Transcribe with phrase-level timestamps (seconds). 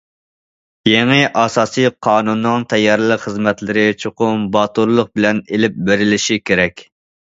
[0.91, 6.89] يېڭى ئاساسىي قانۇننىڭ تەييارلىق خىزمەتلىرى چوقۇم باتۇرلۇق بىلەن ئېلىپ بېرىلىشى كېرەك.